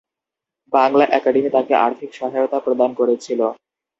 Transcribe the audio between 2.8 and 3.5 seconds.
করেছিল।